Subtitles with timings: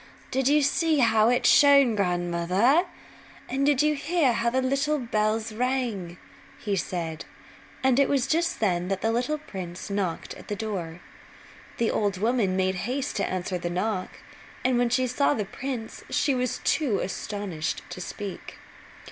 [0.31, 2.87] "Did you see how it shone, grandmother?
[3.47, 6.17] And did you hear how the little bells rang?"
[6.57, 7.25] he said;
[7.83, 11.01] and it was just then that the little prince knocked at the door.
[11.77, 14.09] The old woman made haste to answer the knock
[14.65, 18.57] and when she saw the prince she was too astonished to speak.